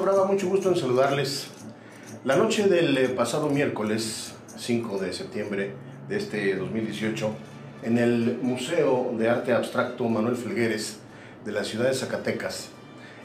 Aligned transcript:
Brava, 0.00 0.24
mucho 0.24 0.48
gusto 0.48 0.70
en 0.70 0.76
saludarles. 0.76 1.46
La 2.24 2.34
noche 2.34 2.66
del 2.66 2.98
eh, 2.98 3.08
pasado 3.10 3.48
miércoles 3.48 4.34
5 4.56 4.98
de 4.98 5.12
septiembre 5.12 5.70
de 6.08 6.16
este 6.16 6.56
2018, 6.56 7.30
en 7.84 7.98
el 7.98 8.38
Museo 8.42 9.14
de 9.16 9.28
Arte 9.28 9.52
Abstracto 9.52 10.08
Manuel 10.08 10.34
Felgueres 10.34 10.98
de 11.44 11.52
la 11.52 11.62
ciudad 11.62 11.86
de 11.86 11.94
Zacatecas, 11.94 12.70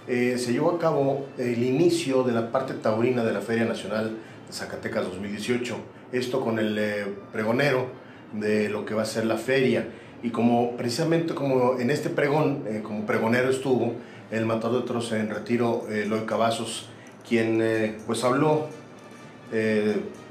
eh, 0.08 0.36
se 0.38 0.52
llevó 0.52 0.72
a 0.72 0.80
cabo 0.80 1.28
el 1.40 1.64
inicio 1.64 2.22
de 2.24 2.34
la 2.34 2.52
parte 2.52 2.76
taurina 2.76 3.24
de 3.24 3.34
la 3.34 3.42
Feria 3.42 3.66
Nacional 3.66 4.18
de 4.48 4.54
Zacatecas 4.54 5.06
2018. 5.06 5.76
Esto 6.12 6.40
con 6.40 6.60
el 6.60 6.78
eh, 6.78 7.06
pregonero 7.32 7.88
de 8.34 8.70
lo 8.70 8.86
que 8.86 8.94
va 8.94 9.02
a 9.02 9.06
ser 9.06 9.26
la 9.26 9.38
feria. 9.38 9.88
Y 10.22 10.30
como 10.30 10.78
precisamente 10.78 11.34
como 11.34 11.80
en 11.80 11.90
este 11.90 12.10
pregón, 12.10 12.64
como 12.84 13.06
pregonero 13.06 13.50
estuvo 13.50 13.96
el 14.32 14.46
matador 14.46 14.82
de 14.82 14.88
toros 14.88 15.12
en 15.12 15.30
retiro, 15.30 15.88
Eloy 15.90 16.26
Cavazos, 16.26 16.88
quien 17.28 17.98
pues 18.06 18.24
habló 18.24 18.68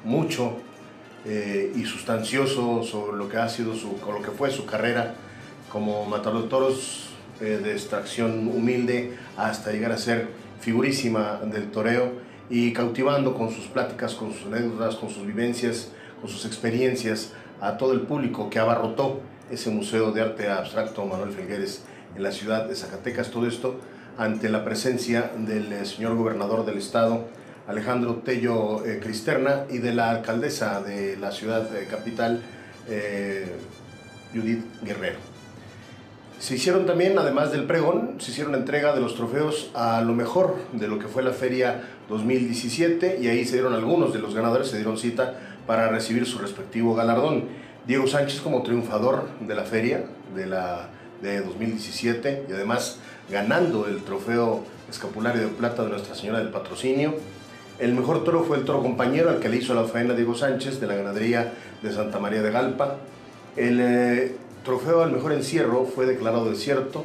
mucho 0.05 0.57
eh, 1.24 1.73
y 1.74 1.84
sustancioso 1.84 2.83
sobre 2.83 3.19
lo 3.19 3.29
que 3.29 3.37
ha 3.37 3.48
sido 3.48 3.74
su, 3.74 3.98
lo 4.07 4.23
que 4.23 4.30
fue 4.30 4.51
su 4.51 4.65
carrera 4.65 5.15
como 5.71 6.07
matador 6.07 6.45
de 6.45 6.48
toros 6.48 7.11
eh, 7.41 7.61
de 7.62 7.73
extracción 7.73 8.48
humilde 8.48 9.15
hasta 9.37 9.73
llegar 9.73 9.93
a 9.93 9.99
ser 9.99 10.29
figurísima 10.60 11.41
del 11.45 11.71
toreo 11.71 12.12
y 12.49 12.73
cautivando 12.73 13.35
con 13.35 13.51
sus 13.51 13.66
pláticas, 13.66 14.15
con 14.15 14.33
sus 14.33 14.46
anécdotas, 14.46 14.95
con 14.95 15.10
sus 15.10 15.27
vivencias, 15.27 15.91
con 16.21 16.30
sus 16.30 16.46
experiencias 16.46 17.33
a 17.60 17.77
todo 17.77 17.93
el 17.93 18.02
público 18.02 18.49
que 18.49 18.60
abarrotó 18.60 19.21
ese 19.51 19.71
Museo 19.71 20.12
de 20.12 20.23
Arte 20.23 20.49
Abstracto 20.49 21.05
Manuel 21.05 21.33
Felgueres 21.33 21.83
en 22.17 22.23
la 22.23 22.33
ciudad 22.33 22.67
de 22.67 22.75
Zacatecas. 22.75 23.30
Todo 23.30 23.47
esto 23.47 23.80
ante 24.19 24.49
la 24.49 24.65
presencia 24.65 25.30
del 25.39 25.73
eh, 25.73 25.87
señor 25.87 26.16
gobernador 26.16 26.66
del 26.66 26.77
estado, 26.79 27.27
Alejandro 27.69 28.16
Tello 28.16 28.85
eh, 28.85 28.99
Cristerna 29.01 29.65
y 29.71 29.79
de 29.79 29.95
la 29.95 30.10
alcaldesa 30.10 30.82
de 30.82 31.16
la 31.16 31.30
ciudad 31.30 31.74
eh, 31.77 31.87
capital, 31.88 32.43
Judith 34.35 34.65
Guerrero. 34.82 35.19
Se 36.38 36.55
hicieron 36.55 36.87
también, 36.87 37.19
además 37.19 37.52
del 37.52 37.65
pregón, 37.65 38.15
se 38.19 38.30
hicieron 38.30 38.54
entrega 38.54 38.95
de 38.95 39.01
los 39.01 39.15
trofeos 39.15 39.71
a 39.75 40.01
lo 40.01 40.15
mejor 40.15 40.57
de 40.73 40.88
lo 40.88 40.99
que 40.99 41.07
fue 41.07 41.23
la 41.23 41.32
feria 41.32 41.82
2017 42.09 43.19
y 43.21 43.29
ahí 43.29 43.45
se 43.45 43.54
dieron 43.54 43.75
algunos 43.75 44.15
de 44.15 44.21
los 44.21 44.35
ganadores, 44.35 44.69
se 44.69 44.77
dieron 44.77 44.97
cita 44.97 45.35
para 45.66 45.88
recibir 45.88 46.25
su 46.25 46.38
respectivo 46.38 46.95
galardón. 46.95 47.45
Diego 47.87 48.07
Sánchez 48.07 48.41
como 48.41 48.63
triunfador 48.63 49.29
de 49.41 49.54
la 49.54 49.65
feria 49.65 50.04
de, 50.35 50.47
la, 50.47 50.88
de 51.23 51.41
2017 51.41 52.47
y 52.49 52.52
además 52.52 52.99
ganando 53.30 53.87
el 53.87 54.02
trofeo 54.02 54.65
escapulario 54.91 55.43
de 55.43 55.49
plata 55.49 55.83
de 55.83 55.91
Nuestra 55.91 56.15
Señora 56.15 56.38
del 56.38 56.49
Patrocinio. 56.49 57.15
El 57.79 57.95
mejor 57.95 58.25
toro 58.25 58.43
fue 58.45 58.57
el 58.57 58.65
toro 58.65 58.83
compañero 58.83 59.30
al 59.30 59.38
que 59.38 59.49
le 59.49 59.59
hizo 59.59 59.75
la 59.75 59.85
faena 59.85 60.15
Diego 60.15 60.35
Sánchez 60.35 60.80
de 60.80 60.87
la 60.87 60.95
ganadería 60.95 61.52
de 61.83 61.93
Santa 61.93 62.19
María 62.19 62.43
de 62.43 62.51
Galpa. 62.51 62.97
El 63.57 63.80
eh, 63.80 64.37
trofeo 64.65 65.03
al 65.03 65.12
mejor 65.12 65.33
encierro 65.33 65.84
fue 65.84 66.06
declarado 66.06 66.50
desierto. 66.50 67.05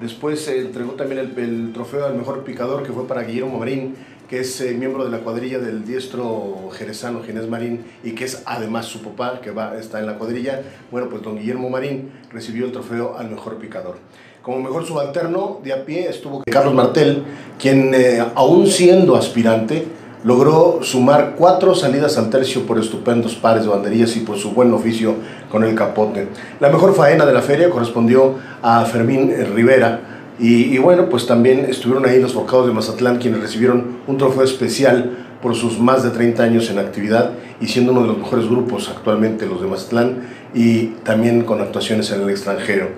Después 0.00 0.40
se 0.40 0.60
entregó 0.60 0.92
también 0.92 1.32
el, 1.36 1.72
trofeo 1.72 2.06
al 2.06 2.16
mejor 2.16 2.44
picador 2.44 2.82
que 2.82 2.92
fue 2.92 3.06
para 3.06 3.22
Guillermo 3.22 3.58
Marín, 3.58 3.94
que 4.28 4.40
es 4.40 4.60
eh, 4.62 4.72
miembro 4.72 5.04
de 5.04 5.10
la 5.10 5.18
cuadrilla 5.18 5.58
del 5.58 5.84
diestro 5.84 6.70
jerezano 6.72 7.22
Ginés 7.22 7.48
Marín 7.48 7.84
y 8.02 8.12
que 8.12 8.24
es 8.24 8.42
además 8.46 8.86
su 8.86 9.02
papá 9.02 9.40
que 9.42 9.50
va, 9.50 9.76
está 9.76 10.00
en 10.00 10.06
la 10.06 10.16
cuadrilla. 10.16 10.62
Bueno, 10.90 11.08
pues 11.10 11.22
don 11.22 11.36
Guillermo 11.36 11.68
Marín 11.68 12.10
recibió 12.30 12.64
el 12.64 12.72
trofeo 12.72 13.18
al 13.18 13.28
mejor 13.28 13.58
picador. 13.58 13.96
Como 14.40 14.60
mejor 14.60 14.86
subalterno 14.86 15.60
de 15.62 15.72
a 15.72 15.84
pie 15.84 16.08
estuvo 16.08 16.42
Carlos 16.50 16.74
Martel, 16.74 17.22
quien 17.60 17.94
eh, 17.94 18.24
aún 18.34 18.66
siendo 18.66 19.14
aspirante 19.14 19.86
logró 20.24 20.80
sumar 20.82 21.34
cuatro 21.36 21.74
salidas 21.74 22.16
al 22.16 22.30
tercio 22.30 22.66
por 22.66 22.78
estupendos 22.78 23.34
pares 23.34 23.64
de 23.64 23.70
banderillas 23.70 24.16
y 24.16 24.20
por 24.20 24.36
su 24.36 24.52
buen 24.52 24.72
oficio 24.72 25.16
con 25.50 25.64
el 25.64 25.74
capote. 25.74 26.28
La 26.60 26.70
mejor 26.70 26.94
faena 26.94 27.26
de 27.26 27.32
la 27.32 27.42
feria 27.42 27.70
correspondió 27.70 28.36
a 28.62 28.84
Fermín 28.84 29.32
Rivera 29.54 30.00
y, 30.38 30.76
bueno, 30.78 31.08
pues 31.08 31.26
también 31.26 31.66
estuvieron 31.68 32.06
ahí 32.06 32.20
los 32.20 32.34
bocados 32.34 32.66
de 32.66 32.72
Mazatlán 32.72 33.18
quienes 33.18 33.40
recibieron 33.40 33.98
un 34.06 34.18
trofeo 34.18 34.42
especial 34.42 35.18
por 35.40 35.54
sus 35.54 35.78
más 35.78 36.02
de 36.02 36.10
30 36.10 36.42
años 36.42 36.70
en 36.70 36.78
actividad 36.78 37.32
y 37.60 37.66
siendo 37.66 37.92
uno 37.92 38.02
de 38.02 38.08
los 38.08 38.18
mejores 38.18 38.48
grupos 38.48 38.88
actualmente 38.88 39.46
los 39.46 39.60
de 39.60 39.66
Mazatlán 39.66 40.22
y 40.54 40.86
también 41.04 41.42
con 41.42 41.60
actuaciones 41.60 42.10
en 42.12 42.22
el 42.22 42.30
extranjero. 42.30 42.88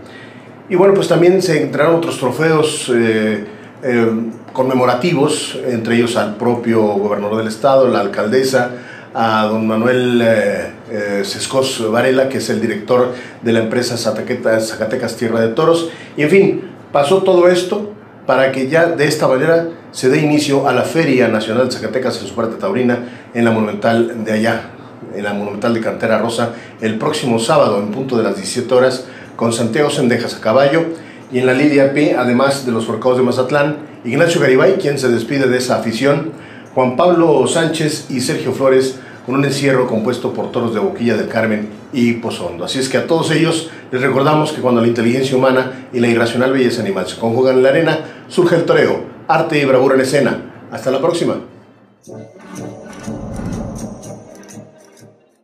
Y 0.69 0.77
bueno, 0.77 0.95
pues 0.95 1.09
también 1.09 1.43
se 1.43 1.63
entraron 1.63 1.97
otros 1.97 2.19
trofeos 2.19 2.91
eh, 2.95 3.45
eh, 3.83 4.31
conmemorativos, 4.53 5.59
entre 5.67 5.97
ellos 5.97 6.17
al 6.17 6.37
propio 6.37 6.83
gobernador 6.83 7.39
del 7.39 7.49
estado, 7.49 7.89
la 7.89 8.01
alcaldesa, 8.01 8.71
a 9.15 9.47
don 9.47 9.67
Manuel 9.67 10.21
eh, 10.23 11.23
Sescos 11.25 11.91
Varela, 11.91 12.29
que 12.29 12.39
es 12.39 12.51
el 12.51 12.61
director 12.61 13.13
de 13.43 13.53
la 13.53 13.61
empresa 13.61 13.97
Zacatecas 13.97 15.17
Tierra 15.17 15.41
de 15.41 15.49
Toros. 15.49 15.91
Y 16.17 16.23
en 16.23 16.31
fin, 16.31 16.63
pasó 16.93 17.23
todo 17.23 17.49
esto 17.49 17.93
para 18.27 18.53
que 18.53 18.69
ya 18.69 18.87
de 18.87 19.07
esta 19.07 19.29
manera 19.29 19.69
se 19.93 20.09
dé 20.09 20.19
inicio 20.19 20.67
a 20.67 20.73
la 20.73 20.83
Feria 20.83 21.29
Nacional 21.29 21.67
de 21.67 21.75
Zacatecas 21.75 22.21
en 22.21 22.27
su 22.27 22.35
parte 22.35 22.57
taurina 22.57 22.99
en 23.35 23.45
la 23.45 23.51
Monumental 23.51 24.25
de 24.25 24.33
allá, 24.33 24.71
en 25.15 25.23
la 25.23 25.35
Monumental 25.35 25.75
de 25.75 25.81
Cantera 25.81 26.19
Rosa, 26.19 26.51
el 26.81 26.99
próximo 26.99 27.39
sábado 27.39 27.79
en 27.79 27.91
punto 27.91 28.17
de 28.17 28.25
las 28.25 28.37
17 28.37 28.73
horas 28.75 29.05
con 29.37 29.53
Santiago 29.53 29.91
Sendejas 29.91 30.35
a 30.35 30.41
caballo 30.41 30.85
y 31.35 31.41
en 31.41 31.47
la 31.47 31.53
Lidia 31.53 31.93
P, 31.93 32.15
además 32.17 32.65
de 32.65 32.71
los 32.71 32.87
forcados 32.87 33.19
de 33.19 33.25
Mazatlán, 33.25 33.79
Ignacio 34.05 34.41
Garibay, 34.41 34.75
quien 34.75 35.01
se 35.01 35.09
despide 35.09 35.49
de 35.49 35.59
esa 35.59 35.81
afición, 35.81 36.31
Juan 36.77 36.97
Pablo 36.97 37.45
Sánchez 37.49 38.07
y 38.09 38.21
Sergio 38.21 38.53
Flores 38.53 39.01
con 39.27 39.35
un 39.35 39.45
encierro 39.45 39.89
compuesto 39.89 40.33
por 40.33 40.53
toros 40.53 40.73
de 40.73 40.79
Boquilla 40.79 41.17
del 41.17 41.27
Carmen 41.27 41.71
y 41.93 42.13
Pozondo. 42.13 42.65
Así 42.65 42.79
es 42.79 42.89
que 42.89 42.99
a 42.99 43.09
todos 43.09 43.33
ellos 43.33 43.69
les 43.91 44.01
recordamos 44.01 44.53
que 44.53 44.61
cuando 44.61 44.81
la 44.81 44.87
inteligencia 44.87 45.37
humana 45.37 45.89
y 45.93 45.99
la 45.99 46.07
irracional 46.07 46.53
belleza 46.53 46.83
animal 46.83 47.09
se 47.09 47.19
conjugan 47.19 47.57
en 47.57 47.63
la 47.65 47.71
arena, 47.71 47.99
surge 48.29 48.55
el 48.55 48.65
toreo, 48.65 49.03
arte 49.27 49.61
y 49.61 49.65
bravura 49.65 49.97
en 49.97 50.03
escena. 50.03 50.41
Hasta 50.71 50.93
la 50.93 51.01
próxima. 51.01 51.35